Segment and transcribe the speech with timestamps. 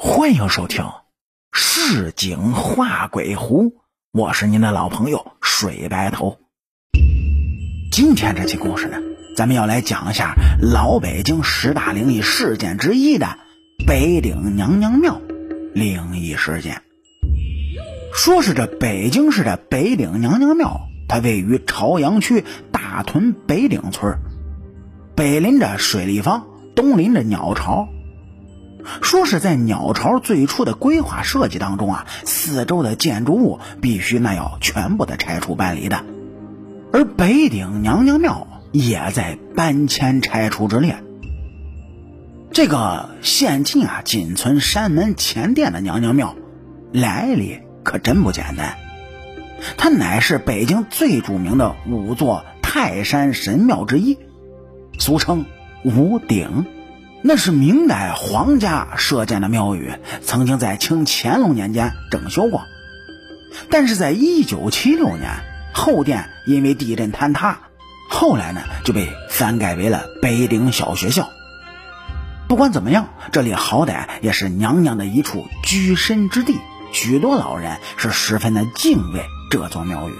[0.00, 0.84] 欢迎收听
[1.50, 3.64] 《市井画鬼狐》，
[4.12, 6.38] 我是您的老朋友水白头。
[7.90, 8.98] 今天这期故事呢，
[9.34, 13.26] 咱们要来讲一下老北京十大灵异事件之一的
[13.88, 15.20] 北顶娘娘庙
[15.74, 16.80] 灵异事件。
[18.14, 24.16] 说是这北京市的北顶娘娘庙，它位于朝阳区大屯北顶村，
[25.16, 26.46] 北临着水立方，
[26.76, 27.88] 东临着鸟巢。
[29.02, 36.04] 说是在鸟巢最初的规划设计当中啊，四周的建筑物必须那要全部的拆除搬离的，
[36.92, 41.02] 而北顶娘娘庙也在搬迁拆除之列。
[42.50, 46.34] 这个现今啊仅存山门前殿的娘娘庙，
[46.92, 48.76] 来历可真不简单，
[49.76, 54.18] 它乃是北京最著名的五座泰山神庙之一，
[54.98, 55.44] 俗称
[55.84, 56.64] 五顶。
[57.20, 62.62] 那是明代皇家设建的庙宇，曾经在清乾隆年间整修过，
[63.70, 65.28] 但是在一九七六年
[65.74, 67.58] 后殿因为地震坍塌，
[68.08, 71.28] 后来呢就被翻盖为了北岭小学校。
[72.46, 76.56] 不管怎么样，这里好歹也是娘娘的一处居身之地，
[76.92, 80.12] 许多老人是十分的敬畏这座庙宇。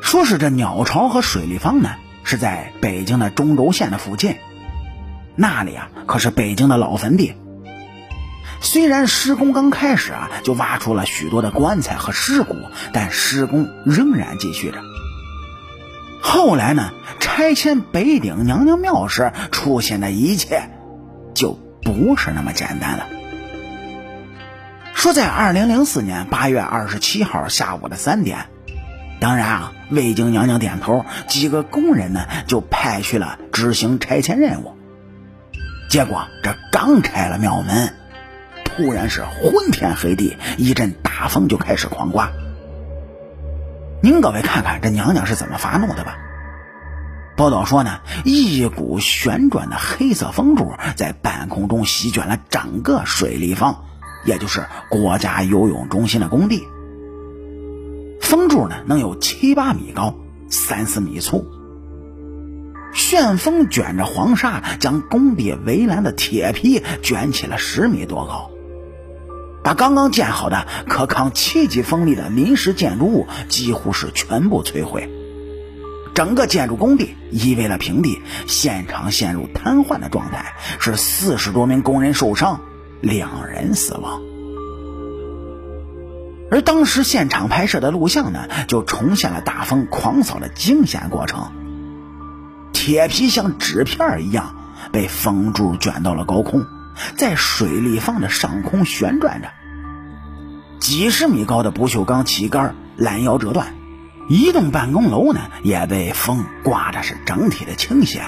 [0.00, 1.90] 说是这鸟巢和水立方呢，
[2.22, 4.36] 是在北京的中轴线的附近。
[5.36, 7.34] 那里啊，可是北京的老坟地。
[8.62, 12.56] 虽然施工刚开始啊，就挖出了许多的棺材和尸骨，
[12.92, 14.78] 但施工仍然继续着。
[16.22, 20.70] 后来呢，拆迁北顶娘娘庙时出现的一切，
[21.34, 23.06] 就不是那么简单了。
[24.94, 28.46] 说在二零零四年八月二十七号下午的三点，
[29.20, 34.75] 当然啊，未经娘娘点头，几个工人呢就派去了执行拆迁任务。
[35.88, 37.94] 结果这刚开了庙门，
[38.64, 42.30] 突然是昏天黑地，一阵大风就开始狂刮。
[44.02, 46.18] 您各位看看这娘娘是怎么发怒的吧？
[47.36, 53.84] 报道说呢，一股旋转的黑色风柱在半空中席卷了整个水立方，
[54.24, 56.66] 也就是国家游泳中心的工地。
[58.20, 60.14] 风柱呢能有七八米高，
[60.50, 61.46] 三四米粗。
[62.96, 68.50] 旋风卷着黄沙，将工地围栏的铁皮卷起了十米多高，
[69.62, 75.10] 把刚刚建好的可抗七级风力的临时建筑物几乎是全部摧毁，
[76.14, 78.18] 整个建筑工地夷为了平地，
[78.48, 82.62] 现场陷入瘫痪的状态，是四十多名工人受伤，
[83.02, 84.22] 两人死亡。
[86.50, 91.52] 而当时现场拍摄的录像呢，就重现了大风狂扫的惊险过程。
[92.86, 94.54] 铁皮像纸片一样
[94.92, 96.64] 被风柱卷到了高空，
[97.16, 99.48] 在水立方的上空旋转着。
[100.78, 103.74] 几十米高的不锈钢旗杆拦腰折断，
[104.28, 108.22] 一栋办公楼呢也被风刮的是整体的倾斜，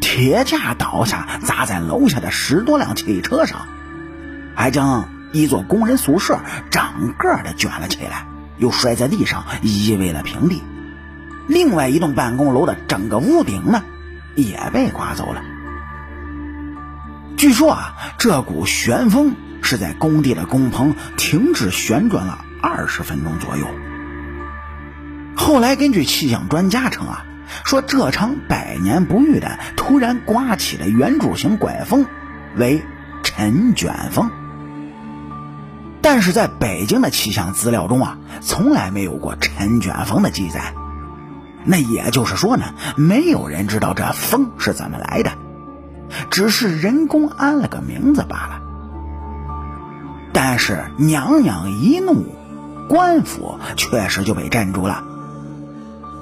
[0.00, 3.66] 铁架倒下砸在楼下的十多辆汽车上，
[4.54, 6.40] 还将一座工人宿舍
[6.70, 6.82] 整
[7.18, 10.62] 个的卷了起来，又摔在地上夷为了平地。
[11.50, 13.82] 另外一栋办公楼的整个屋顶呢，
[14.36, 15.42] 也被刮走了。
[17.36, 23.66] 据说啊，这股旋风是在工地的工棚停止旋转了二十分钟左右。
[25.34, 27.24] 后来根据气象专家称啊，
[27.64, 32.06] 说这场百年不遇的突然刮起的圆柱形怪风
[32.54, 32.84] 为
[33.24, 34.30] 尘卷风，
[36.00, 40.74] 但是在北京的气象资料中啊，从来没有过尘卷风的记载。
[41.64, 45.32] 那也就是说呢，没有人知道这风是怎么来的，
[46.30, 48.60] 只是人工安了个名字罢了。
[50.32, 52.24] 但是娘娘一怒，
[52.88, 55.04] 官府确实就被镇住了。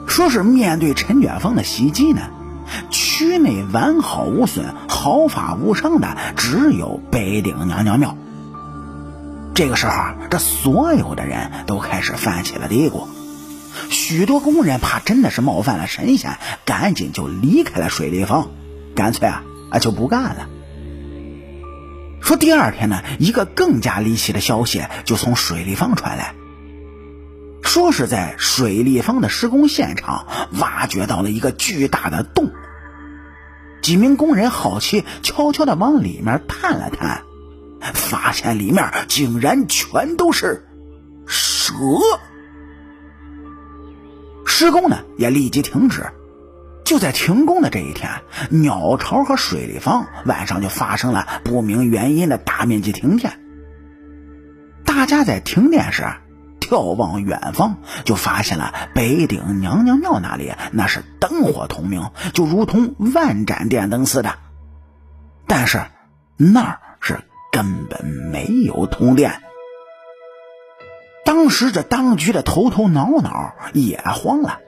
[0.07, 2.23] 说是面对陈卷风的袭击呢，
[2.91, 8.17] 区内完好无损、毫发无伤的只有北顶娘娘庙。
[9.55, 9.93] 这个时候，
[10.31, 13.07] 这所有的人都开始犯起了嘀咕。
[14.09, 18.53] 许多工人怕真的是冒犯了神仙，赶紧就离开了水立方，
[18.95, 20.49] 干脆啊啊就不干了。
[22.23, 26.35] 说第二天呢，一个更加离奇的消息就从水立方传来，
[27.63, 32.51] 说是在水立方的施工现场挖掘到了一个巨大的洞。
[33.83, 37.25] 几名工人好奇，悄悄的往里面探了探，
[37.93, 40.67] 发现里面竟然全都是
[41.27, 41.75] 蛇。
[44.59, 46.11] 施工呢也立即停止，
[46.85, 48.11] 就在停工的这一天，
[48.51, 53.39] 鸟巢和水立方晚上就发生了不明原因的大面积停电。
[54.85, 56.03] 大家在停电时
[56.59, 64.35] 眺望远方，就发现了北顶娘娘庙那里那是灯火通明，就如同万盏电灯似的。
[65.47, 65.81] 但是
[66.37, 67.21] 那儿是
[67.53, 69.41] 根本没有通电。
[71.29, 74.61] 当时这当局的头头脑脑也慌了，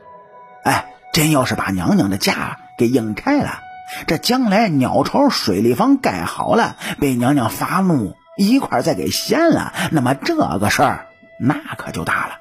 [0.62, 0.84] 哎。
[1.12, 3.58] 真要是把娘娘的家给硬拆了，
[4.06, 11.06] 这将来鸟巢水立方盖好了，被娘娘发怒一块再给掀了，那么这个事儿
[11.40, 12.34] 那可就大了。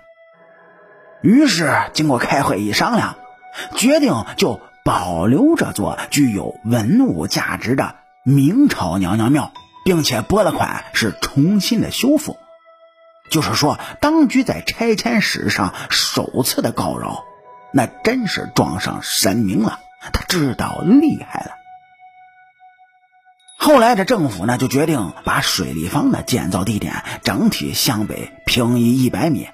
[1.23, 3.15] 于是经过开会一商量，
[3.75, 9.51] 决定就保留这座具有文物价值的明朝娘娘庙，
[9.83, 12.37] 并且拨了款是重新的修复。
[13.29, 17.23] 就是说，当局在拆迁史上首次的告饶。
[17.71, 19.79] 那真是撞上神明了，
[20.11, 21.51] 他知道厉害了。
[23.59, 29.49] 后来这政府呢，就决定把水立方的建造地点整体向北平移一百米。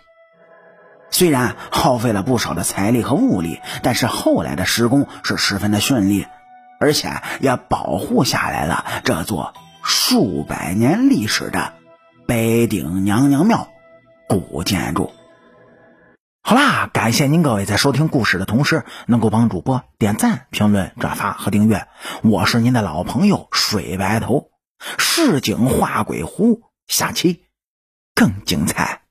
[1.11, 6.25] 虽然耗费了不少的财力和物力，但是后来的施工是十分的顺利，
[6.79, 11.73] 而且也保护下来了这座数百年历史的
[12.27, 13.69] 北顶娘娘庙
[14.27, 15.11] 古建筑。
[16.41, 21.87] 好啦，感谢您各位在收听故事的同时，能够帮主播点赞、评论、转发和订阅。
[22.23, 24.49] 我是您的老朋友水白头，
[24.97, 27.45] 市井画鬼狐，下期
[28.13, 29.04] 更精彩。